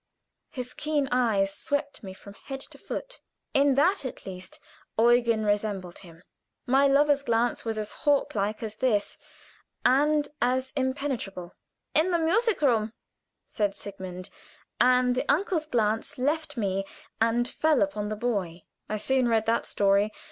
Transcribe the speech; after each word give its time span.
His 0.49 0.73
keen 0.73 1.07
eyes 1.11 1.53
swept 1.53 2.01
me 2.01 2.15
from 2.15 2.33
head 2.33 2.59
to 2.71 2.79
foot. 2.79 3.19
In 3.53 3.75
that, 3.75 4.03
at 4.03 4.25
least, 4.25 4.59
Eugen 4.97 5.45
resembled 5.45 5.99
him; 5.99 6.23
my 6.65 6.87
lover's 6.87 7.21
glance 7.21 7.63
was 7.65 7.77
as 7.77 7.91
hawk 8.01 8.33
like 8.33 8.63
as 8.63 8.77
this, 8.77 9.19
and 9.85 10.27
as 10.41 10.73
impenetrable. 10.75 11.53
"In 11.93 12.09
the 12.09 12.17
music 12.17 12.63
room," 12.63 12.93
said 13.45 13.75
Sigmund; 13.75 14.31
and 14.79 15.13
the 15.13 15.31
uncle's 15.31 15.67
glance 15.67 16.17
left 16.17 16.57
me 16.57 16.83
and 17.21 17.47
fell 17.47 17.83
upon 17.83 18.09
the 18.09 18.15
boy. 18.15 18.63
I 18.89 18.97
soon 18.97 19.27
read 19.27 19.45
that 19.45 19.67
story. 19.67 20.11